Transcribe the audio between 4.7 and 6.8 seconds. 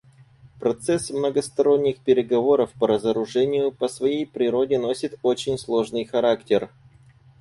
носит очень сложный характер.